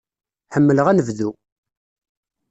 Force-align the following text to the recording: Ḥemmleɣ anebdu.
Ḥemmleɣ 0.55 0.85
anebdu. 0.87 1.31